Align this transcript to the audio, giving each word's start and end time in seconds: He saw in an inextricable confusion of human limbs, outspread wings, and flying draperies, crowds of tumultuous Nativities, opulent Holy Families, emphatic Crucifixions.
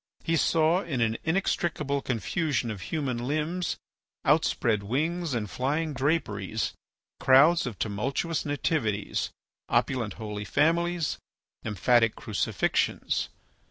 He 0.23 0.35
saw 0.35 0.81
in 0.81 0.99
an 0.99 1.17
inextricable 1.23 2.01
confusion 2.01 2.71
of 2.71 2.81
human 2.89 3.19
limbs, 3.19 3.77
outspread 4.25 4.81
wings, 4.81 5.35
and 5.35 5.47
flying 5.47 5.93
draperies, 5.93 6.73
crowds 7.19 7.67
of 7.67 7.77
tumultuous 7.77 8.43
Nativities, 8.43 9.29
opulent 9.69 10.13
Holy 10.13 10.43
Families, 10.43 11.19
emphatic 11.63 12.15
Crucifixions. 12.15 13.29